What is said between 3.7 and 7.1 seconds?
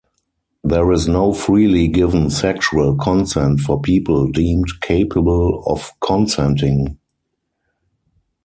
people deemed capable of consenting.